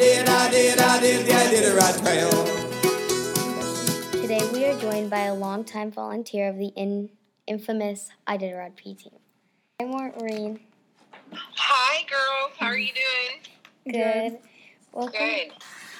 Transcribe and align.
did, 0.00 0.28
I 0.28 0.50
did, 0.50 0.78
I 0.78 1.00
did 1.00 1.26
the 1.26 1.32
Iditarod 1.32 2.00
Trail. 2.02 2.30
Today 4.22 4.40
we 4.50 4.64
are 4.64 4.78
joined 4.80 5.10
by 5.10 5.24
a 5.24 5.34
longtime 5.34 5.90
volunteer 5.92 6.48
of 6.48 6.56
the 6.56 6.68
in, 6.68 7.10
infamous 7.46 8.08
Iditarod 8.26 8.76
P 8.76 8.94
team. 8.94 9.18
Hi, 9.78 9.86
Maureen. 9.86 10.60
Hi, 11.32 12.06
girls. 12.08 12.52
How 12.58 12.68
are 12.68 12.78
you 12.78 12.92
doing? 12.94 13.42
Good. 13.92 14.38
Welcome, 14.92 15.20
Good. 15.20 15.52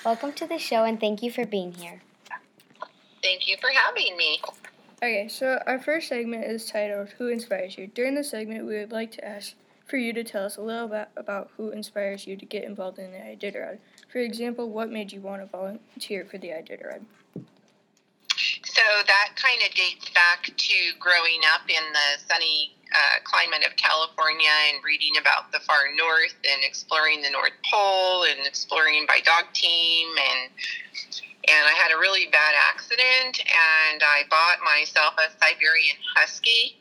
welcome 0.03 0.33
to 0.33 0.47
the 0.47 0.59
show 0.59 0.85
and 0.85 0.99
thank 0.99 1.23
you 1.23 1.31
for 1.31 1.45
being 1.45 1.73
here. 1.73 2.01
Thank 3.23 3.47
you 3.47 3.57
for 3.61 3.69
having 3.69 4.17
me. 4.17 4.41
Okay, 5.03 5.29
so 5.29 5.63
our 5.67 5.79
first 5.79 6.09
segment 6.09 6.45
is 6.45 6.65
titled 6.65 7.11
Who 7.19 7.29
Inspires 7.29 7.77
You? 7.77 7.89
During 7.89 8.15
this 8.15 8.31
segment, 8.31 8.65
we 8.67 8.79
would 8.79 8.93
like 8.93 9.11
to 9.13 9.25
ask 9.25 9.55
for 9.91 9.97
you 9.97 10.13
to 10.13 10.23
tell 10.23 10.47
us 10.47 10.57
a 10.57 10.63
little 10.63 10.87
bit 10.87 11.09
about 11.17 11.51
who 11.57 11.71
inspires 11.71 12.25
you 12.25 12.37
to 12.37 12.47
get 12.47 12.63
involved 12.63 12.99
in 12.99 13.11
the 13.11 13.19
Iditarod. 13.19 13.79
For 14.11 14.19
example, 14.19 14.71
what 14.71 14.89
made 14.89 15.13
you 15.13 15.21
want 15.21 15.43
to 15.43 15.47
volunteer 15.47 16.25
for 16.25 16.39
the 16.39 16.49
Iditarod? 16.49 17.03
So 18.65 18.83
that 19.07 19.35
kind 19.35 19.61
of 19.67 19.75
dates 19.75 20.09
back 20.11 20.45
to 20.45 20.77
growing 21.01 21.43
up 21.53 21.69
in 21.69 21.83
the 21.93 22.23
sunny 22.29 22.73
uh, 22.95 23.19
climate 23.25 23.67
of 23.67 23.77
California 23.77 24.51
and 24.73 24.83
reading 24.85 25.19
about 25.21 25.51
the 25.53 25.59
far 25.61 25.91
north 25.97 26.39
and 26.49 26.63
exploring 26.63 27.23
the 27.23 27.31
North 27.31 27.59
Pole 27.71 28.25
and 28.25 28.47
exploring 28.47 29.07
by 29.07 29.21
dog 29.25 29.53
team 29.53 30.09
and 30.17 30.51
and 31.49 31.67
I 31.67 31.73
had 31.73 31.91
a 31.91 31.99
really 31.99 32.27
bad 32.31 32.55
accident 32.69 33.41
and 33.41 34.03
I 34.03 34.23
bought 34.29 34.59
myself 34.63 35.15
a 35.19 35.33
Siberian 35.41 35.97
Husky 36.15 36.80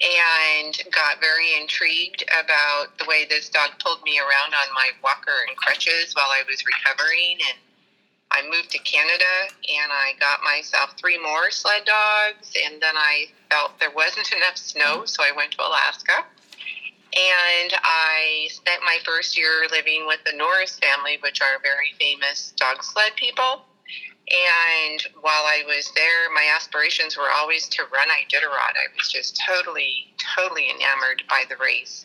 and 0.00 0.78
got 0.92 1.20
very 1.20 1.56
intrigued 1.60 2.22
about 2.28 2.96
the 2.98 3.04
way 3.06 3.26
this 3.28 3.48
dog 3.48 3.70
pulled 3.82 4.02
me 4.02 4.18
around 4.18 4.54
on 4.54 4.72
my 4.74 4.90
walker 5.02 5.44
and 5.48 5.56
crutches 5.56 6.14
while 6.14 6.30
I 6.30 6.42
was 6.48 6.62
recovering. 6.64 7.38
And 7.48 7.58
I 8.30 8.42
moved 8.48 8.70
to 8.70 8.78
Canada 8.78 9.50
and 9.50 9.90
I 9.90 10.12
got 10.20 10.40
myself 10.42 10.94
three 10.96 11.20
more 11.20 11.50
sled 11.50 11.84
dogs 11.84 12.52
and 12.64 12.80
then 12.80 12.96
I 12.96 13.26
felt 13.50 13.80
there 13.80 13.90
wasn't 13.90 14.30
enough 14.32 14.56
snow 14.56 15.04
so 15.04 15.22
I 15.24 15.32
went 15.34 15.52
to 15.52 15.62
Alaska. 15.62 16.24
And 17.16 17.72
I 17.82 18.48
spent 18.50 18.82
my 18.84 18.98
first 19.04 19.36
year 19.36 19.66
living 19.70 20.06
with 20.06 20.20
the 20.24 20.36
Norris 20.36 20.78
family 20.78 21.18
which 21.22 21.40
are 21.40 21.58
very 21.62 21.92
famous 21.98 22.52
dog 22.56 22.84
sled 22.84 23.16
people 23.16 23.64
and 24.30 25.02
while 25.20 25.44
I 25.44 25.62
was 25.66 25.90
there, 25.94 26.30
my 26.34 26.52
aspirations 26.54 27.16
were 27.16 27.30
always 27.30 27.66
to 27.68 27.82
run 27.84 28.08
Iditarod. 28.08 28.76
I 28.76 28.92
was 28.96 29.08
just 29.08 29.40
totally, 29.48 30.12
totally 30.36 30.68
enamored 30.68 31.22
by 31.28 31.44
the 31.48 31.56
race. 31.56 32.04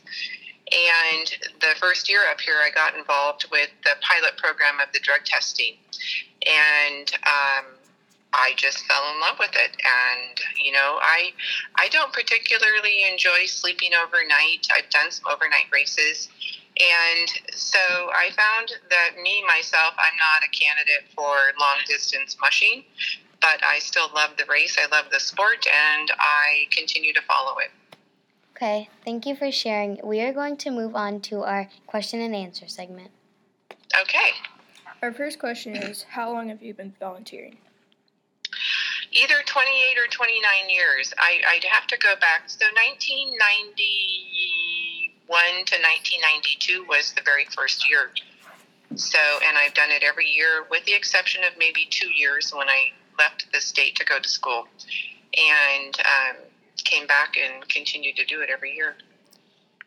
And 0.72 1.28
the 1.60 1.76
first 1.80 2.10
year 2.10 2.22
up 2.32 2.40
here, 2.40 2.56
I 2.64 2.70
got 2.74 2.96
involved 2.96 3.48
with 3.52 3.70
the 3.84 3.96
pilot 4.02 4.38
program 4.38 4.80
of 4.80 4.92
the 4.94 5.00
drug 5.00 5.26
testing. 5.26 5.76
And 6.48 7.12
um, 7.26 7.66
I 8.34 8.54
just 8.56 8.80
fell 8.86 9.04
in 9.14 9.20
love 9.20 9.38
with 9.40 9.54
it. 9.54 9.76
And, 9.84 10.40
you 10.64 10.72
know, 10.72 11.00
I, 11.02 11.34
I 11.76 11.90
don't 11.90 12.14
particularly 12.14 13.04
enjoy 13.12 13.46
sleeping 13.46 13.92
overnight. 13.94 14.68
I've 14.76 14.90
done 14.90 15.12
some 15.12 15.26
overnight 15.32 15.68
races. 15.72 16.30
And 16.80 17.30
so 17.54 17.78
I 17.78 18.32
found 18.32 18.74
that 18.90 19.22
me, 19.22 19.44
myself, 19.46 19.94
I'm 19.98 20.18
not 20.18 20.42
a 20.44 20.50
candidate 20.50 21.08
for 21.16 21.36
long 21.60 21.78
distance 21.88 22.36
mushing, 22.42 22.84
but 23.42 23.64
I 23.64 23.80
still 23.80 24.10
love 24.16 24.32
the 24.38 24.46
race. 24.46 24.78
I 24.82 24.88
love 24.96 25.12
the 25.12 25.20
sport, 25.20 25.68
and 25.68 26.12
I 26.18 26.68
continue 26.72 27.14
to 27.14 27.22
follow 27.22 27.58
it. 27.60 27.70
Okay, 28.56 28.90
thank 29.06 29.26
you 29.26 29.36
for 29.36 29.52
sharing. 29.52 30.00
We 30.04 30.22
are 30.22 30.34
going 30.34 30.58
to 30.58 30.72
move 30.72 30.96
on 30.96 31.22
to 31.22 31.44
our 31.44 31.70
question 31.86 32.22
and 32.22 32.36
answer 32.36 32.68
segment. 32.68 33.12
Okay. 34.00 34.32
Our 35.04 35.12
first 35.12 35.38
question 35.38 35.76
is 35.76 36.04
How 36.04 36.32
long 36.32 36.50
have 36.50 36.64
you 36.64 36.74
been 36.74 36.94
volunteering? 37.00 37.58
Either 39.12 39.44
28 39.46 39.98
or 40.00 40.08
29 40.10 40.70
years. 40.70 41.14
I, 41.20 41.42
I'd 41.48 41.64
have 41.66 41.86
to 41.88 41.98
go 41.98 42.16
back. 42.20 42.50
So 42.50 42.66
1991 42.66 43.76
to 45.28 45.76
1992 45.80 46.86
was 46.88 47.14
the 47.14 47.22
very 47.24 47.46
first 47.56 47.90
year. 47.90 48.12
So, 48.96 49.18
and 49.48 49.58
I've 49.58 49.74
done 49.74 49.90
it 49.90 50.04
every 50.04 50.28
year 50.28 50.66
with 50.70 50.86
the 50.86 50.94
exception 50.94 51.44
of 51.44 51.58
maybe 51.58 51.88
two 51.90 52.10
years 52.10 52.52
when 52.54 52.70
I 52.70 52.92
left 53.18 53.52
the 53.52 53.62
state 53.62 53.96
to 53.96 54.06
go 54.06 54.20
to 54.20 54.30
school 54.30 54.68
and 55.36 55.98
um, 56.00 56.38
came 56.84 57.08
back 57.08 57.36
and 57.38 57.68
continued 57.70 58.16
to 58.18 58.26
do 58.26 58.42
it 58.42 58.50
every 58.50 58.76
year. 58.76 58.96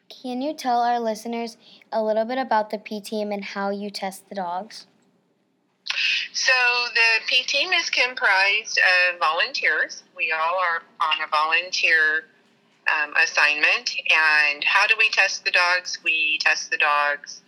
Can 0.08 0.40
you 0.40 0.54
tell 0.54 0.80
our 0.80 0.98
listeners 0.98 1.56
a 1.92 2.02
little 2.02 2.24
bit 2.24 2.38
about 2.38 2.70
the 2.70 2.78
P 2.78 3.00
team 3.00 3.32
and 3.32 3.44
how 3.44 3.70
you 3.70 3.90
test 3.90 4.28
the 4.28 4.34
dogs? 4.34 4.86
So 6.32 6.52
the 6.94 7.26
P 7.26 7.42
team 7.44 7.72
is 7.72 7.90
comprised 7.90 8.78
of 8.78 9.18
volunteers. 9.18 10.02
We 10.16 10.32
all 10.32 10.58
are 10.58 10.82
on 11.00 11.24
a 11.24 11.28
volunteer 11.30 12.24
um, 12.88 13.14
assignment. 13.22 13.94
And 14.10 14.64
how 14.64 14.86
do 14.86 14.94
we 14.98 15.10
test 15.10 15.44
the 15.44 15.50
dogs? 15.50 15.98
We 16.02 16.38
test 16.40 16.70
the 16.70 16.78
dogs 16.78 17.42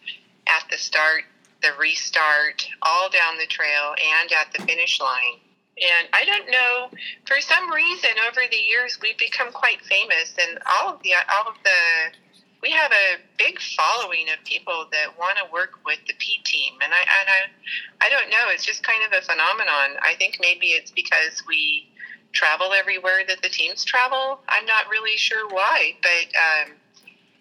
at 0.48 0.64
the 0.70 0.78
start, 0.78 1.22
the 1.62 1.70
restart, 1.78 2.66
all 2.82 3.10
down 3.10 3.38
the 3.38 3.46
trail, 3.46 3.94
and 4.20 4.32
at 4.32 4.52
the 4.52 4.64
finish 4.64 5.00
line. 5.00 5.40
And 5.78 6.08
I 6.12 6.24
don't 6.24 6.50
know, 6.50 6.90
for 7.26 7.40
some 7.40 7.70
reason, 7.70 8.10
over 8.26 8.40
the 8.50 8.56
years, 8.56 8.98
we've 9.00 9.18
become 9.18 9.52
quite 9.52 9.80
famous, 9.82 10.34
and 10.40 10.58
all 10.66 10.94
of 10.94 11.02
the 11.02 11.14
all 11.14 11.48
of 11.48 11.54
the 11.62 12.16
we 12.60 12.70
have 12.70 12.90
a 12.90 13.22
big 13.38 13.60
following 13.60 14.26
of 14.30 14.44
people 14.44 14.86
that 14.90 15.16
want 15.16 15.38
to 15.38 15.52
work 15.52 15.78
with 15.86 16.00
the 16.08 16.14
P 16.18 16.42
team, 16.44 16.74
and 16.82 16.92
I 16.92 16.98
and 16.98 17.28
I 17.30 18.06
I 18.06 18.10
don't 18.10 18.30
know, 18.30 18.50
it's 18.50 18.64
just 18.64 18.82
kind 18.82 19.04
of 19.06 19.12
a 19.12 19.22
phenomenon. 19.22 20.02
I 20.02 20.14
think 20.18 20.38
maybe 20.40 20.68
it's 20.68 20.90
because 20.90 21.42
we 21.46 21.86
travel 22.32 22.72
everywhere 22.72 23.20
that 23.26 23.42
the 23.42 23.48
teams 23.48 23.84
travel. 23.84 24.40
I'm 24.48 24.66
not 24.66 24.88
really 24.88 25.16
sure 25.16 25.48
why, 25.48 25.94
but 26.02 26.68
um, 26.68 26.76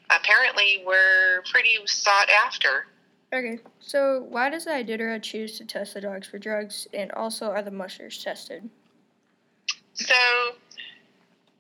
apparently 0.10 0.84
we're 0.86 1.44
pretty 1.52 1.78
sought 1.86 2.30
after. 2.46 2.88
Okay, 3.34 3.60
so 3.80 4.26
why 4.30 4.50
does 4.50 4.66
the 4.66 4.72
Iditarod 4.72 5.22
choose 5.22 5.58
to 5.58 5.66
test 5.66 5.94
the 5.94 6.02
dogs 6.02 6.28
for 6.28 6.40
drugs, 6.40 6.88
and 6.94 7.12
also 7.12 7.48
are 7.48 7.62
the 7.62 7.72
mushers 7.72 8.24
tested? 8.24 8.70
So, 9.94 10.16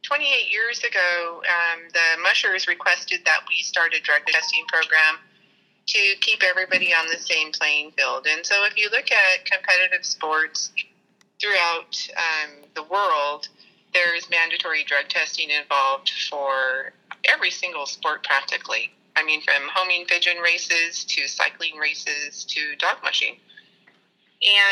28 0.03 0.49
years 0.51 0.79
ago, 0.83 1.41
um, 1.43 1.81
the 1.91 2.21
mushers 2.21 2.67
requested 2.67 3.19
that 3.25 3.41
we 3.49 3.61
start 3.61 3.93
a 3.93 3.99
drug 3.99 4.21
testing 4.27 4.63
program 4.67 5.19
to 5.87 5.99
keep 6.21 6.41
everybody 6.41 6.93
on 6.93 7.07
the 7.07 7.19
same 7.19 7.51
playing 7.51 7.91
field. 7.91 8.27
And 8.29 8.45
so, 8.45 8.63
if 8.63 8.77
you 8.77 8.89
look 8.89 9.11
at 9.11 9.43
competitive 9.43 10.05
sports 10.05 10.71
throughout 11.39 12.07
um, 12.17 12.63
the 12.75 12.83
world, 12.83 13.47
there's 13.93 14.29
mandatory 14.29 14.83
drug 14.83 15.07
testing 15.09 15.49
involved 15.49 16.11
for 16.29 16.93
every 17.25 17.51
single 17.51 17.85
sport 17.85 18.23
practically. 18.23 18.91
I 19.15 19.23
mean, 19.23 19.41
from 19.41 19.67
homing 19.73 20.05
pigeon 20.05 20.37
races 20.37 21.03
to 21.05 21.27
cycling 21.27 21.77
races 21.77 22.43
to 22.45 22.75
dog 22.77 22.97
mushing. 23.03 23.37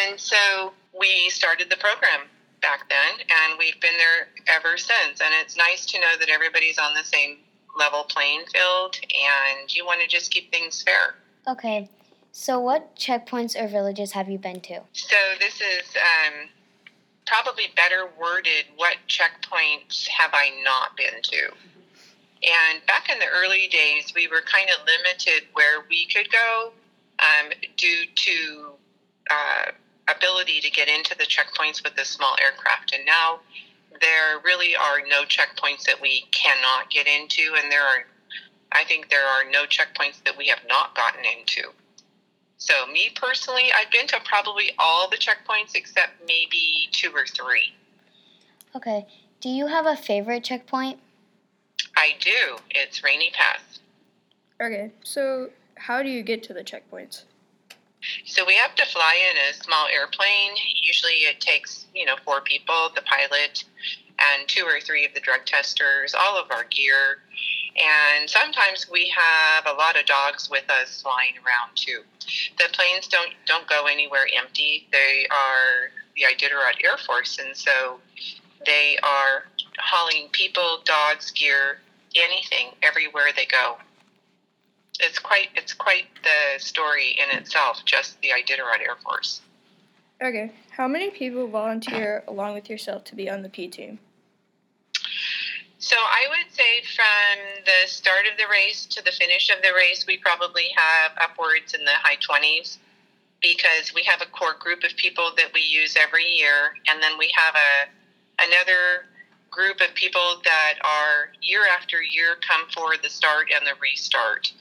And 0.07 0.19
so 0.19 0.73
we 0.97 1.29
started 1.29 1.69
the 1.69 1.77
program 1.77 2.27
back 2.61 2.87
then, 2.89 3.19
and 3.19 3.57
we've 3.57 3.79
been 3.81 3.97
there 3.97 4.27
ever 4.55 4.77
since. 4.77 5.21
And 5.21 5.33
it's 5.41 5.57
nice 5.57 5.85
to 5.87 5.99
know 5.99 6.17
that 6.19 6.29
everybody's 6.29 6.77
on 6.77 6.93
the 6.93 7.03
same 7.03 7.37
level 7.77 8.03
playing 8.03 8.43
field, 8.53 8.97
and 9.03 9.73
you 9.73 9.85
want 9.85 10.01
to 10.01 10.07
just 10.07 10.31
keep 10.31 10.51
things 10.51 10.83
fair. 10.83 11.15
Okay, 11.47 11.89
so 12.38 12.59
what 12.59 12.97
checkpoints 12.97 13.56
or 13.56 13.66
villages 13.66 14.12
have 14.12 14.28
you 14.28 14.38
been 14.38 14.59
to? 14.59 14.81
So 14.91 15.16
this 15.40 15.62
is 15.62 15.96
um, 15.96 16.50
probably 17.25 17.68
better 17.78 18.09
worded. 18.19 18.66
What 18.75 18.97
checkpoints 19.07 20.06
have 20.09 20.31
I 20.34 20.51
not 20.62 20.97
been 20.97 21.22
to? 21.23 21.46
And 22.44 22.85
back 22.88 23.09
in 23.09 23.19
the 23.19 23.25
early 23.34 23.69
days, 23.69 24.12
we 24.13 24.28
were 24.28 24.41
kind 24.41 24.68
of 24.69 24.85
limited 24.85 25.47
where 25.53 25.85
we 25.90 26.07
could 26.07 26.29
go 26.29 26.73
um, 27.19 27.53
due 27.78 28.03
to 28.13 28.72
uh, 29.31 29.72
ability 30.14 30.59
to 30.59 30.70
get 30.70 30.90
into 30.90 31.17
the 31.17 31.23
checkpoints 31.23 31.85
with 31.85 31.96
the 31.96 32.03
small 32.03 32.35
aircraft. 32.43 32.93
And 32.93 33.05
now 33.05 33.40
there 34.02 34.41
really 34.43 34.76
are 34.76 34.99
no 35.08 35.23
checkpoints 35.23 35.84
that 35.85 36.02
we 36.02 36.26
cannot 36.31 36.90
get 36.90 37.08
into, 37.08 37.55
and 37.55 37.72
there 37.72 37.84
are, 37.84 38.05
I 38.73 38.84
think, 38.84 39.09
there 39.09 39.26
are 39.26 39.49
no 39.49 39.64
checkpoints 39.64 40.22
that 40.26 40.38
we 40.38 40.49
have 40.49 40.59
not 40.67 40.97
gotten 40.97 41.23
into. 41.23 41.72
So, 42.57 42.73
me 42.87 43.11
personally, 43.16 43.66
I've 43.75 43.91
been 43.91 44.07
to 44.07 44.19
probably 44.23 44.72
all 44.79 45.09
the 45.09 45.17
checkpoints 45.17 45.75
except 45.75 46.13
maybe 46.28 46.90
two 46.91 47.11
or 47.13 47.25
three. 47.25 47.73
Okay, 48.75 49.05
do 49.41 49.49
you 49.49 49.67
have 49.67 49.85
a 49.85 49.96
favorite 49.96 50.43
checkpoint? 50.43 50.99
I 51.97 52.11
do. 52.19 52.57
It's 52.72 53.03
Rainy 53.03 53.31
Pass. 53.31 53.79
Okay, 54.61 54.91
so 55.03 55.49
how 55.75 56.02
do 56.02 56.09
you 56.09 56.23
get 56.23 56.43
to 56.43 56.53
the 56.53 56.63
checkpoints? 56.63 57.23
So 58.25 58.46
we 58.46 58.55
have 58.55 58.75
to 58.75 58.85
fly 58.85 59.17
in 59.31 59.37
a 59.49 59.63
small 59.63 59.87
airplane. 59.87 60.55
Usually 60.81 61.11
it 61.11 61.40
takes, 61.40 61.87
you 61.93 62.05
know, 62.05 62.16
four 62.23 62.41
people, 62.41 62.90
the 62.96 63.02
pilot 63.02 63.63
and 64.19 64.47
two 64.47 64.63
or 64.63 64.79
three 64.79 65.05
of 65.05 65.13
the 65.13 65.19
drug 65.19 65.46
testers, 65.46 66.13
all 66.13 66.37
of 66.37 66.52
our 66.52 66.63
gear. 66.66 67.19
And 67.75 68.29
sometimes 68.29 68.89
we 68.89 69.11
have 69.16 69.66
a 69.67 69.73
lot 69.77 69.99
of 69.99 70.05
dogs 70.05 70.49
with 70.49 70.69
us 70.69 71.01
flying 71.01 71.33
around 71.45 71.75
too. 71.75 72.03
the 72.57 72.69
planes 72.72 73.07
don't 73.07 73.31
don't 73.45 73.67
go 73.67 73.85
anywhere 73.85 74.27
empty. 74.35 74.87
They 74.91 75.27
are 75.29 75.91
the 76.16 76.23
Iditarod 76.23 76.83
Air 76.83 76.97
Force, 77.05 77.37
and 77.37 77.55
so 77.55 77.99
they 78.66 78.97
are 79.03 79.45
hauling 79.77 80.29
people, 80.31 80.79
dogs, 80.85 81.31
gear, 81.31 81.79
anything, 82.16 82.69
everywhere 82.81 83.27
they 83.35 83.45
go. 83.45 83.75
It's 85.01 85.19
quite 85.19 85.49
it's 85.55 85.73
quite 85.73 86.05
the 86.23 86.63
story 86.63 87.17
in 87.19 87.37
itself. 87.37 87.83
Just 87.83 88.21
the 88.21 88.29
Iditarod 88.29 88.79
Air 88.79 88.95
Force. 89.03 89.41
Okay, 90.23 90.53
how 90.69 90.87
many 90.87 91.09
people 91.09 91.47
volunteer 91.47 92.23
along 92.25 92.53
with 92.53 92.69
yourself 92.69 93.03
to 93.05 93.16
be 93.16 93.29
on 93.29 93.41
the 93.41 93.49
P 93.49 93.67
team? 93.67 93.99
So 95.78 95.97
I 95.97 96.25
would 96.29 96.55
say 96.55 96.81
the 97.85 97.91
start 97.91 98.26
of 98.32 98.35
the 98.37 98.49
race 98.49 98.87
to 98.87 99.03
the 99.03 99.11
finish 99.11 99.52
of 99.52 99.61
the 99.61 99.70
race, 99.76 100.05
we 100.08 100.17
probably 100.17 100.73
have 100.76 101.11
upwards 101.22 101.76
in 101.76 101.85
the 101.85 101.93
high 102.02 102.17
20s 102.17 102.78
because 103.41 103.93
we 103.93 104.02
have 104.02 104.22
a 104.22 104.26
core 104.26 104.55
group 104.59 104.84
of 104.84 104.96
people 104.97 105.29
that 105.37 105.53
we 105.53 105.61
use 105.61 105.96
every 105.96 106.26
year, 106.26 106.73
and 106.90 107.02
then 107.03 107.14
we 107.20 107.32
have 107.37 107.53
a 107.53 108.41
another 108.41 109.05
group 109.52 109.79
of 109.82 109.93
people 109.93 110.41
that 110.43 110.73
are 110.84 111.29
year 111.41 111.61
after 111.78 112.02
year 112.02 112.35
come 112.41 112.67
for 112.73 112.97
the 113.02 113.09
start 113.09 113.47
and 113.55 113.66
the 113.66 113.78
restart. 113.79 114.52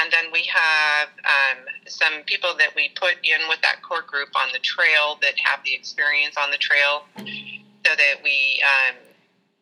And 0.00 0.10
then 0.12 0.32
we 0.32 0.48
have 0.48 1.08
um, 1.26 1.64
some 1.86 2.22
people 2.26 2.54
that 2.58 2.70
we 2.76 2.90
put 2.94 3.16
in 3.24 3.48
with 3.48 3.60
that 3.62 3.82
core 3.82 4.06
group 4.06 4.28
on 4.36 4.48
the 4.52 4.60
trail 4.60 5.18
that 5.20 5.34
have 5.44 5.64
the 5.64 5.74
experience 5.74 6.36
on 6.38 6.50
the 6.50 6.56
trail 6.56 7.02
so 7.18 7.92
that 7.92 8.22
we 8.22 8.62
um, 8.64 8.96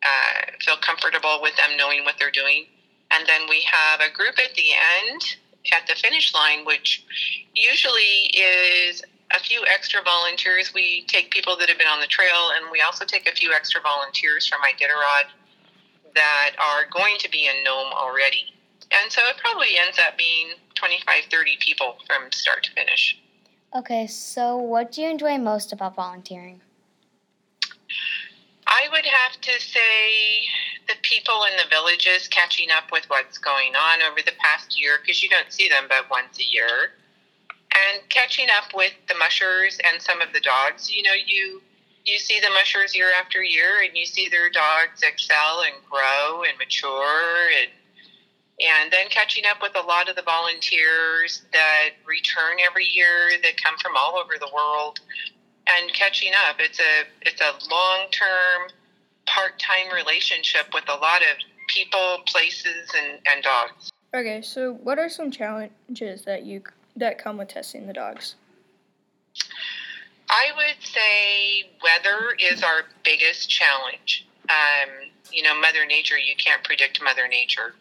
uh, 0.05 0.53
feel 0.61 0.77
comfortable 0.77 1.41
with 1.43 1.57
them 1.57 1.77
knowing 1.77 2.05
what 2.05 2.15
they're 2.19 2.31
doing. 2.31 2.67
And 3.17 3.27
then 3.27 3.49
we 3.49 3.63
have 3.63 4.01
a 4.01 4.13
group 4.13 4.39
at 4.39 4.55
the 4.55 4.71
end, 5.01 5.37
at 5.73 5.87
the 5.87 5.95
finish 5.95 6.35
line, 6.35 6.65
which 6.65 7.05
usually 7.55 8.31
is 8.35 9.03
a 9.35 9.39
few 9.39 9.65
extra 9.67 10.03
volunteers. 10.03 10.73
We 10.75 11.05
take 11.07 11.31
people 11.31 11.57
that 11.57 11.69
have 11.69 11.79
been 11.79 11.87
on 11.87 12.01
the 12.01 12.07
trail, 12.07 12.51
and 12.55 12.71
we 12.71 12.83
also 12.83 13.05
take 13.05 13.29
a 13.29 13.35
few 13.35 13.53
extra 13.53 13.81
volunteers 13.81 14.47
from 14.47 14.61
Iditarod 14.61 15.31
that 16.15 16.51
are 16.59 16.89
going 16.91 17.17
to 17.19 17.31
be 17.31 17.47
in 17.47 17.65
Nome 17.65 17.93
already. 17.93 18.55
And 18.93 19.11
so 19.11 19.21
it 19.29 19.37
probably 19.39 19.79
ends 19.85 19.99
up 19.99 20.17
being 20.17 20.51
25, 20.75 21.25
30 21.31 21.57
people 21.61 21.97
from 22.07 22.31
start 22.33 22.65
to 22.65 22.73
finish. 22.73 23.19
Okay, 23.75 24.07
so 24.07 24.57
what 24.57 24.93
do 24.93 25.03
you 25.03 25.09
enjoy 25.09 25.39
most 25.39 25.73
about 25.73 25.97
volunteering? 25.97 26.61
I 28.67 28.89
would 28.93 29.07
have 29.07 29.41
to 29.41 29.61
say 29.61 30.45
the 30.89 30.95
people 31.03 31.45
in 31.45 31.57
the 31.57 31.69
villages 31.71 32.29
catching 32.29 32.71
up 32.71 32.93
with 32.93 33.05
what's 33.09 33.39
going 33.39 33.75
on 33.75 34.03
over 34.03 34.21
the 34.25 34.33
past 34.39 34.81
year 34.81 34.99
because 35.01 35.23
you 35.23 35.29
don't 35.29 35.53
see 35.53 35.69
them 35.69 35.85
but 35.89 36.11
once 36.11 36.39
a 36.39 36.45
year 36.45 36.93
and 37.77 38.09
catching 38.09 38.49
up 38.51 38.75
with 38.75 38.93
the 39.09 39.15
mushers 39.15 39.79
and 39.85 40.01
some 40.01 40.21
of 40.21 40.33
the 40.33 40.41
dogs. 40.41 40.91
You 40.91 41.03
know, 41.03 41.15
you 41.15 41.63
you 42.05 42.19
see 42.19 42.39
the 42.41 42.51
mushers 42.51 42.95
year 42.95 43.11
after 43.21 43.43
year, 43.43 43.83
and 43.83 43.97
you 43.97 44.07
see 44.07 44.29
their 44.29 44.49
dogs 44.51 45.03
excel 45.03 45.63
and 45.63 45.75
grow 45.91 46.43
and 46.43 46.57
mature, 46.59 47.51
and 47.61 47.71
and 48.61 48.93
then 48.93 49.09
catching 49.11 49.45
up 49.47 49.61
with 49.61 49.77
a 49.77 49.87
lot 49.87 50.09
of 50.09 50.17
the 50.17 50.23
volunteers 50.23 51.43
that 51.53 51.91
return 52.07 52.57
every 52.67 52.87
year 52.87 53.33
that 53.43 53.63
come 53.63 53.77
from 53.79 53.97
all 53.97 54.17
over 54.17 54.35
the 54.41 54.49
world, 54.55 55.01
and 55.67 55.93
catching 55.93 56.33
up. 56.49 56.57
It's 56.59 56.81
a 56.81 57.05
it's 57.23 57.41
a 57.41 57.53
long 57.71 58.07
term, 58.11 58.71
part 59.27 59.59
time 59.59 59.93
relationship 59.95 60.67
with 60.73 60.85
a 60.89 60.97
lot 60.97 61.23
of 61.23 61.37
people, 61.69 62.19
places, 62.27 62.91
and, 62.97 63.19
and 63.27 63.43
dogs. 63.43 63.91
Okay, 64.15 64.41
so 64.41 64.75
what 64.75 64.99
are 64.99 65.09
some 65.09 65.31
challenges 65.31 66.23
that 66.23 66.45
you 66.45 66.63
that 66.97 67.19
come 67.19 67.37
with 67.37 67.49
testing 67.49 67.87
the 67.87 67.93
dogs? 67.93 68.37
I 70.29 70.49
would 70.57 70.85
say 70.85 71.71
weather 71.83 72.37
is 72.39 72.63
our 72.63 72.83
biggest 73.05 73.49
challenge. 73.49 74.27
Um, 74.49 75.11
you 75.31 75.43
know, 75.43 75.59
Mother 75.61 75.87
Nature, 75.87 76.19
you 76.19 76.35
can't 76.37 76.63
predict 76.65 77.03
Mother 77.03 77.29
Nature. 77.29 77.75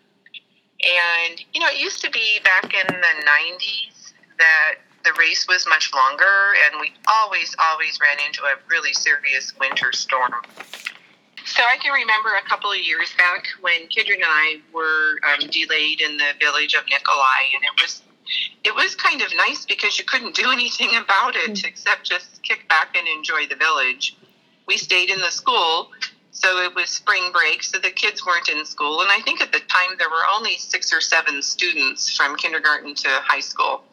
And, 0.84 1.40
you 1.54 1.62
know, 1.62 1.68
it 1.68 1.80
used 1.80 2.04
to 2.04 2.12
be 2.12 2.40
back 2.44 2.66
in 2.66 2.88
the 2.88 3.26
90s 3.26 4.14
that 4.38 4.76
the 5.06 5.13
race 5.18 5.48
was 5.48 5.66
much 5.68 5.94
longer, 5.94 6.54
and 6.66 6.81
we 6.81 6.92
always, 7.07 7.56
always 7.72 8.00
ran 8.02 8.18
into 8.25 8.42
a 8.44 8.57
really 8.68 8.92
serious 8.92 9.54
winter 9.60 9.94
storm. 9.94 10.34
So 11.46 11.62
I 11.63 11.78
can 11.78 11.94
remember 11.94 12.30
a 12.36 12.50
couple 12.50 12.72
of 12.72 12.80
years 12.80 13.13
back 13.18 13.46
when 13.62 13.88
Kidron 13.88 14.18
and 14.18 14.25
I 14.25 14.62
were 14.74 15.19
um, 15.24 15.48
delayed 15.50 16.02
in 16.02 16.18
the 16.18 16.34
village 16.40 16.74
of 16.74 16.84
Nikolai, 16.90 17.54
and 17.54 17.63
it 17.63 17.81
was 17.81 18.02
it 18.63 18.74
was 18.74 18.96
kind 18.96 19.22
of 19.22 19.28
nice 19.38 19.66
because 19.66 20.00
you 20.00 20.06
couldn't 20.06 20.36
do 20.44 20.52
anything 20.52 20.96
about 20.96 21.36
it 21.36 21.52
mm. 21.52 21.66
except 21.66 22.04
just 22.04 22.42
kick 22.42 22.68
back 22.68 22.98
and 22.98 23.07
enjoy 23.07 23.46
the 23.48 23.56
village. 23.56 24.18
We 24.68 24.78
stayed 24.78 25.12
in 25.12 25.19
the 25.19 25.30
school, 25.30 25.92
so 26.31 26.57
it 26.63 26.74
was 26.74 26.90
spring 26.90 27.31
break, 27.31 27.62
so 27.62 27.78
the 27.78 27.92
kids 27.92 28.25
weren't 28.25 28.50
in 28.50 28.66
school. 28.66 29.02
And 29.02 29.12
I 29.12 29.22
think 29.22 29.40
at 29.40 29.52
the 29.52 29.60
time 29.60 29.98
there 30.00 30.10
were 30.10 30.25
only 30.36 30.57
six 30.57 30.92
or 30.92 31.00
seven 31.00 31.44
students 31.44 32.10
from 32.18 32.36
kindergarten 32.36 32.96
to 32.96 33.07
high 33.07 33.40
school. 33.40 33.84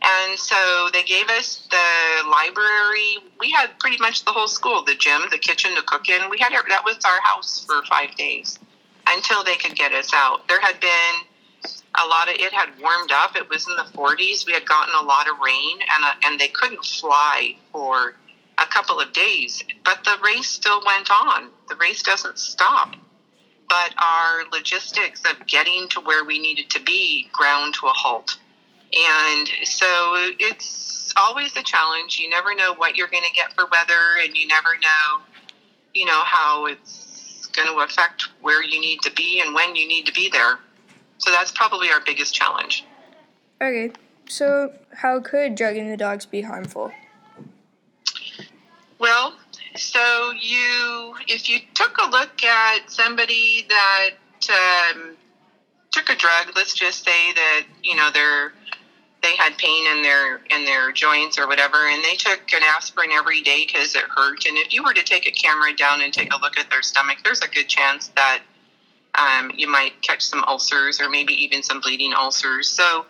And 0.00 0.38
so 0.38 0.88
they 0.92 1.02
gave 1.02 1.28
us 1.28 1.66
the 1.70 2.28
library. 2.30 3.18
We 3.40 3.50
had 3.50 3.78
pretty 3.78 3.98
much 3.98 4.24
the 4.24 4.30
whole 4.30 4.48
school 4.48 4.84
the 4.84 4.94
gym, 4.94 5.22
the 5.30 5.38
kitchen 5.38 5.74
to 5.74 5.82
cook 5.82 6.08
in. 6.08 6.30
We 6.30 6.38
had 6.38 6.52
that 6.68 6.84
was 6.84 6.98
our 7.04 7.20
house 7.20 7.64
for 7.66 7.82
five 7.84 8.14
days 8.14 8.58
until 9.06 9.42
they 9.42 9.56
could 9.56 9.74
get 9.74 9.92
us 9.92 10.10
out. 10.14 10.46
There 10.46 10.60
had 10.60 10.78
been 10.80 11.26
a 12.00 12.06
lot 12.06 12.28
of 12.28 12.34
it 12.34 12.52
had 12.52 12.68
warmed 12.80 13.10
up. 13.10 13.34
It 13.36 13.48
was 13.48 13.66
in 13.66 13.74
the 13.76 13.90
40s. 13.98 14.46
We 14.46 14.52
had 14.52 14.66
gotten 14.66 14.94
a 14.94 15.02
lot 15.02 15.28
of 15.28 15.38
rain, 15.44 15.78
and 15.80 16.04
uh, 16.04 16.12
and 16.26 16.38
they 16.38 16.48
couldn't 16.48 16.84
fly 16.84 17.56
for 17.72 18.14
a 18.58 18.66
couple 18.66 19.00
of 19.00 19.12
days. 19.12 19.64
But 19.84 20.04
the 20.04 20.16
race 20.22 20.48
still 20.48 20.82
went 20.84 21.10
on. 21.10 21.50
The 21.68 21.76
race 21.76 22.02
doesn't 22.02 22.38
stop. 22.38 22.94
But 23.68 23.94
our 23.98 24.44
logistics 24.50 25.22
of 25.28 25.46
getting 25.46 25.88
to 25.90 26.00
where 26.00 26.24
we 26.24 26.38
needed 26.38 26.70
to 26.70 26.80
be 26.80 27.28
ground 27.32 27.74
to 27.74 27.86
a 27.86 27.92
halt. 27.92 28.38
And 28.92 29.48
so 29.64 29.86
it's 30.38 31.12
always 31.16 31.54
a 31.56 31.62
challenge. 31.62 32.18
You 32.18 32.30
never 32.30 32.54
know 32.54 32.74
what 32.74 32.96
you're 32.96 33.08
going 33.08 33.24
to 33.24 33.34
get 33.34 33.52
for 33.52 33.66
weather, 33.70 34.22
and 34.22 34.36
you 34.36 34.46
never 34.46 34.70
know, 34.80 35.22
you 35.94 36.06
know, 36.06 36.22
how 36.24 36.66
it's 36.66 37.46
going 37.48 37.68
to 37.68 37.80
affect 37.80 38.28
where 38.40 38.62
you 38.62 38.80
need 38.80 39.02
to 39.02 39.12
be 39.12 39.40
and 39.44 39.54
when 39.54 39.76
you 39.76 39.86
need 39.86 40.06
to 40.06 40.12
be 40.12 40.28
there. 40.30 40.58
So 41.18 41.30
that's 41.30 41.52
probably 41.52 41.90
our 41.90 42.00
biggest 42.00 42.34
challenge. 42.34 42.84
Okay, 43.60 43.92
so 44.28 44.72
how 44.94 45.20
could 45.20 45.54
drugging 45.54 45.90
the 45.90 45.96
dogs 45.96 46.24
be 46.24 46.42
harmful? 46.42 46.92
Well, 48.98 49.34
so 49.76 50.32
you, 50.40 51.14
if 51.26 51.48
you 51.48 51.58
took 51.74 51.98
a 51.98 52.08
look 52.08 52.42
at 52.42 52.90
somebody 52.90 53.66
that 53.68 54.10
um, 54.50 55.16
took 55.90 56.08
a 56.08 56.16
drug, 56.16 56.52
let's 56.56 56.74
just 56.74 57.04
say 57.04 57.32
that 57.32 57.64
you 57.82 57.96
know 57.96 58.10
they're 58.12 58.52
they 59.22 59.34
had 59.36 59.56
pain 59.58 59.86
in 59.96 60.02
their 60.02 60.36
in 60.50 60.64
their 60.64 60.92
joints 60.92 61.38
or 61.38 61.46
whatever, 61.48 61.76
and 61.88 62.04
they 62.04 62.14
took 62.14 62.40
an 62.52 62.62
aspirin 62.62 63.10
every 63.12 63.42
day 63.42 63.66
because 63.66 63.94
it 63.94 64.04
hurt. 64.04 64.46
And 64.46 64.56
if 64.58 64.72
you 64.72 64.82
were 64.84 64.94
to 64.94 65.02
take 65.02 65.26
a 65.26 65.32
camera 65.32 65.74
down 65.74 66.02
and 66.02 66.12
take 66.12 66.32
a 66.32 66.40
look 66.40 66.58
at 66.58 66.70
their 66.70 66.82
stomach, 66.82 67.18
there's 67.24 67.40
a 67.40 67.48
good 67.48 67.68
chance 67.68 68.08
that 68.16 68.42
um, 69.14 69.50
you 69.56 69.68
might 69.68 70.00
catch 70.02 70.22
some 70.22 70.44
ulcers 70.44 71.00
or 71.00 71.08
maybe 71.08 71.34
even 71.34 71.62
some 71.62 71.80
bleeding 71.80 72.12
ulcers. 72.14 72.68
So, 72.68 73.06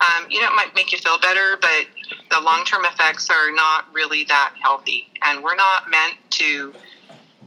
um, 0.00 0.26
you 0.28 0.40
know, 0.40 0.48
it 0.48 0.54
might 0.54 0.74
make 0.74 0.92
you 0.92 0.98
feel 0.98 1.18
better, 1.18 1.56
but 1.60 1.86
the 2.30 2.40
long 2.40 2.64
term 2.64 2.84
effects 2.84 3.30
are 3.30 3.50
not 3.52 3.86
really 3.92 4.24
that 4.24 4.54
healthy. 4.62 5.08
And 5.24 5.42
we're 5.42 5.56
not 5.56 5.90
meant 5.90 6.16
to 6.32 6.74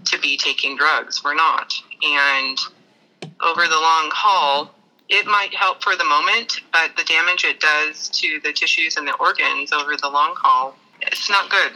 to 0.05 0.19
be 0.19 0.37
taking 0.37 0.77
drugs. 0.77 1.23
We're 1.23 1.35
not. 1.35 1.73
And 2.01 2.57
over 3.41 3.67
the 3.67 3.75
long 3.75 4.09
haul, 4.13 4.73
it 5.09 5.25
might 5.25 5.53
help 5.53 5.83
for 5.83 5.95
the 5.95 6.05
moment, 6.05 6.61
but 6.71 6.95
the 6.95 7.03
damage 7.03 7.43
it 7.43 7.59
does 7.59 8.09
to 8.09 8.39
the 8.43 8.53
tissues 8.53 8.95
and 8.95 9.07
the 9.07 9.15
organs 9.15 9.71
over 9.71 9.95
the 9.97 10.09
long 10.09 10.35
haul, 10.37 10.75
it's 11.01 11.29
not 11.29 11.49
good. 11.49 11.73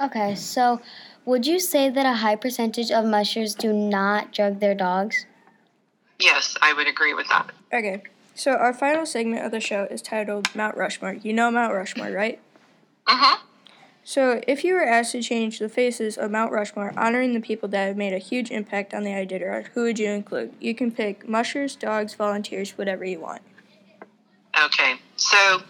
Okay, 0.00 0.34
so 0.34 0.80
would 1.24 1.46
you 1.46 1.58
say 1.58 1.90
that 1.90 2.06
a 2.06 2.14
high 2.14 2.36
percentage 2.36 2.90
of 2.90 3.04
mushers 3.04 3.54
do 3.54 3.72
not 3.72 4.32
drug 4.32 4.60
their 4.60 4.74
dogs? 4.74 5.26
Yes, 6.20 6.54
I 6.62 6.72
would 6.72 6.86
agree 6.86 7.14
with 7.14 7.28
that. 7.28 7.50
Okay. 7.72 8.02
So 8.34 8.52
our 8.52 8.72
final 8.72 9.06
segment 9.06 9.44
of 9.44 9.50
the 9.50 9.60
show 9.60 9.84
is 9.90 10.02
titled 10.02 10.54
Mount 10.54 10.76
Rushmore. 10.76 11.14
You 11.14 11.32
know 11.32 11.50
Mount 11.50 11.74
Rushmore, 11.74 12.10
right? 12.10 12.38
Uh-huh. 13.06 13.38
So, 14.08 14.40
if 14.46 14.62
you 14.62 14.74
were 14.74 14.86
asked 14.86 15.10
to 15.12 15.20
change 15.20 15.58
the 15.58 15.68
faces 15.68 16.16
of 16.16 16.30
Mount 16.30 16.52
Rushmore, 16.52 16.94
honoring 16.96 17.34
the 17.34 17.40
people 17.40 17.68
that 17.70 17.88
have 17.88 17.96
made 17.96 18.12
a 18.12 18.18
huge 18.18 18.52
impact 18.52 18.94
on 18.94 19.02
the 19.02 19.10
Iditarod, 19.10 19.66
who 19.74 19.82
would 19.82 19.98
you 19.98 20.08
include? 20.10 20.54
You 20.60 20.76
can 20.76 20.92
pick 20.92 21.28
mushers, 21.28 21.74
dogs, 21.74 22.14
volunteers, 22.14 22.78
whatever 22.78 23.04
you 23.04 23.18
want. 23.18 23.42
Okay, 24.64 24.94
so 25.16 25.60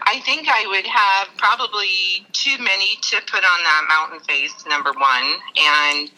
I 0.00 0.18
think 0.20 0.48
I 0.48 0.64
would 0.66 0.86
have 0.86 1.28
probably 1.36 2.26
too 2.32 2.56
many 2.56 2.96
to 3.02 3.20
put 3.30 3.44
on 3.44 3.62
that 3.64 3.84
mountain 3.86 4.20
face, 4.20 4.64
number 4.66 4.92
one, 4.92 5.24
and 5.58 6.10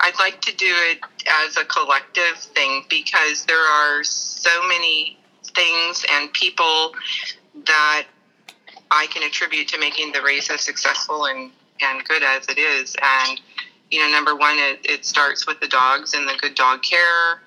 I'd 0.00 0.18
like 0.18 0.40
to 0.40 0.56
do 0.56 0.72
it 0.88 1.00
as 1.44 1.58
a 1.58 1.66
collective 1.66 2.38
thing 2.38 2.86
because 2.88 3.44
there 3.44 3.60
are 3.60 4.02
so 4.04 4.66
many 4.68 5.18
things 5.54 6.06
and 6.10 6.32
people 6.32 6.94
that 7.66 8.06
I 8.94 9.06
can 9.06 9.22
attribute 9.22 9.68
to 9.68 9.78
making 9.78 10.12
the 10.12 10.22
race 10.22 10.50
as 10.50 10.60
successful 10.60 11.26
and, 11.26 11.50
and 11.82 12.04
good 12.04 12.22
as 12.22 12.48
it 12.48 12.58
is. 12.58 12.96
And, 13.02 13.40
you 13.90 14.00
know, 14.00 14.08
number 14.10 14.36
one, 14.36 14.56
it, 14.58 14.80
it 14.84 15.04
starts 15.04 15.46
with 15.46 15.60
the 15.60 15.68
dogs 15.68 16.14
and 16.14 16.28
the 16.28 16.34
good 16.40 16.54
dog 16.54 16.82
care. 16.82 17.42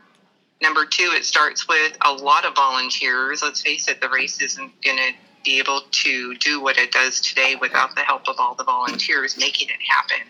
Number 0.62 0.86
two, 0.86 1.12
it 1.16 1.24
starts 1.24 1.68
with 1.68 1.98
a 2.06 2.12
lot 2.12 2.46
of 2.46 2.56
volunteers. 2.56 3.42
Let's 3.42 3.62
face 3.62 3.88
it, 3.88 4.02
the 4.02 4.10
race 4.10 4.42
isn't 4.42 4.82
going 4.82 4.98
to 4.98 5.12
be 5.46 5.60
able 5.60 5.82
to 5.90 6.36
do 6.36 6.62
what 6.62 6.78
it 6.78 6.92
does 6.92 7.22
today 7.22 7.56
without 7.60 7.96
the 7.96 8.02
help 8.02 8.28
of 8.28 8.36
all 8.40 8.56
the 8.56 8.64
volunteers 8.64 9.38
making 9.38 9.70
it 9.70 9.82
happen. 9.88 10.28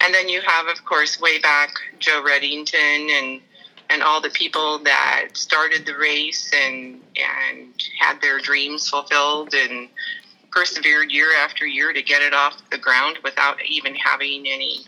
And 0.00 0.14
then 0.14 0.28
you 0.28 0.40
have, 0.40 0.66
of 0.68 0.84
course, 0.84 1.20
way 1.20 1.38
back 1.40 1.74
Joe 1.98 2.24
Redington 2.26 3.10
and 3.10 3.40
and 3.90 4.02
all 4.02 4.20
the 4.20 4.30
people 4.30 4.78
that 4.80 5.28
started 5.32 5.86
the 5.86 5.96
race 5.96 6.50
and 6.54 7.00
and 7.16 7.72
had 7.98 8.20
their 8.20 8.38
dreams 8.38 8.88
fulfilled 8.88 9.54
and 9.54 9.88
persevered 10.50 11.10
year 11.10 11.28
after 11.36 11.66
year 11.66 11.92
to 11.92 12.02
get 12.02 12.22
it 12.22 12.32
off 12.32 12.60
the 12.70 12.78
ground 12.78 13.18
without 13.22 13.62
even 13.64 13.94
having 13.94 14.46
any 14.46 14.80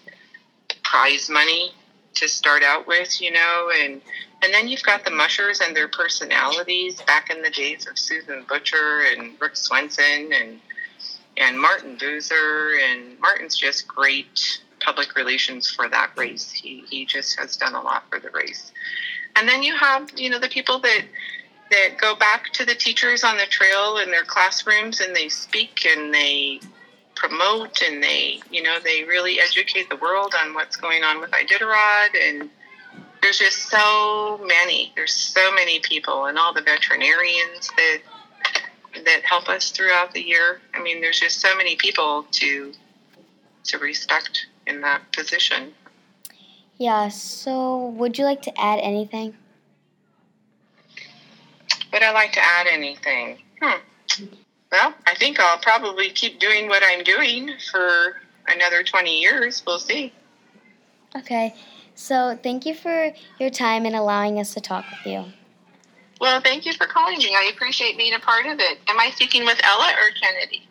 prize 0.82 1.28
money 1.30 1.72
to 2.14 2.28
start 2.28 2.62
out 2.62 2.86
with, 2.86 3.20
you 3.20 3.30
know, 3.30 3.70
and 3.74 4.00
and 4.42 4.54
then 4.54 4.68
you've 4.68 4.82
got 4.82 5.04
the 5.04 5.10
mushers 5.10 5.60
and 5.60 5.76
their 5.76 5.88
personalities 5.88 7.00
back 7.02 7.30
in 7.30 7.42
the 7.42 7.50
days 7.50 7.86
of 7.86 7.98
Susan 7.98 8.44
Butcher 8.48 9.02
and 9.12 9.32
Rick 9.40 9.56
Swenson 9.56 10.32
and 10.32 10.60
and 11.36 11.60
Martin 11.60 11.96
Buser 11.96 12.78
and 12.90 13.18
Martin's 13.20 13.56
just 13.56 13.86
great 13.86 14.60
public 14.80 15.14
relations 15.14 15.70
for 15.70 15.88
that 15.88 16.10
race. 16.16 16.50
He 16.50 16.84
he 16.88 17.04
just 17.04 17.38
has 17.38 17.56
done 17.56 17.74
a 17.74 17.80
lot 17.80 18.04
for 18.10 18.18
the 18.18 18.30
race. 18.30 18.72
And 19.36 19.48
then 19.48 19.62
you 19.62 19.76
have, 19.76 20.10
you 20.16 20.30
know, 20.30 20.38
the 20.38 20.48
people 20.48 20.78
that 20.80 21.02
that 21.70 21.98
go 22.00 22.16
back 22.16 22.52
to 22.52 22.64
the 22.64 22.74
teachers 22.74 23.22
on 23.22 23.36
the 23.36 23.46
trail 23.46 23.98
in 23.98 24.10
their 24.10 24.24
classrooms 24.24 25.00
and 25.00 25.14
they 25.14 25.28
speak 25.28 25.86
and 25.86 26.12
they 26.12 26.60
promote 27.14 27.80
and 27.82 28.02
they, 28.02 28.40
you 28.50 28.62
know, 28.62 28.78
they 28.82 29.04
really 29.04 29.38
educate 29.38 29.88
the 29.88 29.96
world 29.96 30.34
on 30.36 30.52
what's 30.54 30.76
going 30.76 31.04
on 31.04 31.20
with 31.20 31.30
Iditarod 31.30 32.16
and 32.20 32.50
there's 33.22 33.38
just 33.38 33.68
so 33.68 34.40
many. 34.44 34.92
There's 34.96 35.12
so 35.12 35.52
many 35.54 35.80
people 35.80 36.26
and 36.26 36.38
all 36.38 36.52
the 36.52 36.62
veterinarians 36.62 37.70
that 37.76 37.98
that 39.04 39.22
help 39.22 39.48
us 39.48 39.70
throughout 39.70 40.12
the 40.12 40.20
year. 40.20 40.60
I 40.74 40.82
mean, 40.82 41.00
there's 41.00 41.20
just 41.20 41.40
so 41.40 41.54
many 41.56 41.76
people 41.76 42.26
to 42.32 42.72
to 43.64 43.78
respect 43.78 44.46
in 44.66 44.80
that 44.82 45.12
position. 45.12 45.72
Yeah, 46.78 47.08
so 47.08 47.88
would 47.88 48.18
you 48.18 48.24
like 48.24 48.42
to 48.42 48.60
add 48.60 48.78
anything? 48.80 49.34
Would 51.92 52.02
I 52.02 52.12
like 52.12 52.32
to 52.32 52.40
add 52.40 52.66
anything? 52.66 53.38
Hmm. 53.60 53.80
Well, 54.72 54.94
I 55.06 55.14
think 55.16 55.40
I'll 55.40 55.58
probably 55.58 56.10
keep 56.10 56.38
doing 56.38 56.68
what 56.68 56.82
I'm 56.84 57.02
doing 57.02 57.50
for 57.70 58.16
another 58.48 58.82
20 58.82 59.20
years. 59.20 59.62
We'll 59.66 59.78
see. 59.80 60.12
Okay, 61.16 61.54
so 61.94 62.38
thank 62.40 62.64
you 62.64 62.74
for 62.74 63.12
your 63.40 63.50
time 63.50 63.84
and 63.84 63.96
allowing 63.96 64.38
us 64.38 64.54
to 64.54 64.60
talk 64.60 64.84
with 64.90 65.12
you. 65.12 65.24
Well, 66.20 66.40
thank 66.40 66.66
you 66.66 66.72
for 66.74 66.86
calling 66.86 67.18
me. 67.18 67.34
I 67.36 67.50
appreciate 67.52 67.96
being 67.96 68.14
a 68.14 68.20
part 68.20 68.46
of 68.46 68.60
it. 68.60 68.78
Am 68.88 69.00
I 69.00 69.10
speaking 69.10 69.44
with 69.44 69.58
Ella 69.64 69.92
or 69.98 70.10
Kennedy? 70.20 70.68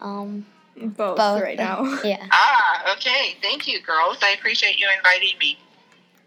Um, 0.00 0.44
Both, 0.76 1.16
both. 1.18 1.42
right 1.42 1.58
now. 1.58 2.00
yeah. 2.04 2.26
Ah, 2.30 2.94
okay. 2.96 3.36
Thank 3.42 3.68
you, 3.68 3.82
girls. 3.82 4.18
I 4.22 4.30
appreciate 4.30 4.78
you 4.78 4.88
inviting 4.96 5.38
me. 5.38 5.58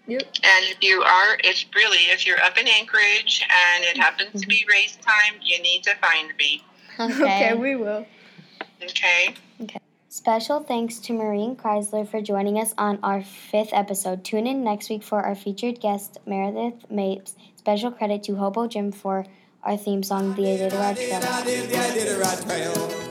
Yep. 0.07 0.21
And 0.21 0.65
if 0.65 0.77
you 0.81 1.01
are, 1.01 1.37
it's 1.43 1.65
really, 1.73 2.09
if 2.11 2.27
you're 2.27 2.41
up 2.41 2.57
in 2.57 2.67
Anchorage 2.67 3.41
and 3.41 3.83
it 3.85 3.97
happens 3.97 4.41
to 4.41 4.47
be 4.47 4.65
race 4.69 4.97
time, 4.97 5.39
you 5.41 5.61
need 5.61 5.83
to 5.83 5.95
find 5.95 6.33
me. 6.37 6.63
Okay. 6.99 7.13
Okay, 7.23 7.53
we 7.55 7.75
will. 7.75 8.05
Okay. 8.81 9.33
Okay. 9.61 9.79
Special 10.09 10.59
thanks 10.59 10.99
to 10.99 11.13
Maureen 11.13 11.55
Chrysler 11.55 12.07
for 12.07 12.21
joining 12.21 12.59
us 12.59 12.75
on 12.77 12.99
our 13.01 13.23
fifth 13.23 13.71
episode. 13.73 14.23
Tune 14.23 14.45
in 14.45 14.63
next 14.63 14.89
week 14.89 15.01
for 15.01 15.21
our 15.21 15.33
featured 15.33 15.79
guest, 15.79 16.19
Meredith 16.27 16.89
Mapes. 16.91 17.35
Special 17.55 17.89
credit 17.89 18.21
to 18.23 18.35
Hobo 18.35 18.67
Jim 18.67 18.91
for 18.91 19.25
our 19.63 19.75
theme 19.75 20.03
song, 20.03 20.35
The 20.35 20.51
I 20.51 20.57
the 20.57 21.01
Iditarod 21.01 22.45
Trail. 22.45 23.02